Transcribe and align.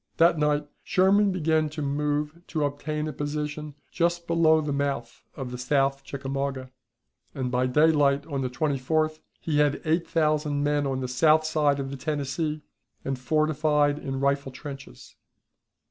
That 0.17 0.39
night 0.39 0.67
Sherman 0.83 1.31
began 1.31 1.69
to 1.69 1.81
move 1.83 2.41
to 2.47 2.65
obtain 2.65 3.07
a 3.07 3.13
position 3.13 3.75
just 3.91 4.25
below 4.25 4.59
the 4.59 4.73
mouth 4.73 5.23
of 5.35 5.51
the 5.51 5.59
South 5.59 6.03
Chickamauga, 6.03 6.71
and 7.35 7.51
by 7.51 7.67
daylight 7.67 8.25
on 8.25 8.41
the 8.41 8.49
24th 8.49 9.19
he 9.39 9.59
had 9.59 9.79
eight 9.85 10.07
thousand 10.07 10.63
men 10.63 10.87
on 10.87 11.01
the 11.01 11.07
south 11.07 11.45
side 11.45 11.79
of 11.79 11.91
the 11.91 11.97
Tennessee, 11.97 12.63
and 13.05 13.19
fortified 13.19 13.99
in 13.99 14.19
rifle 14.19 14.51
trenches. 14.51 15.17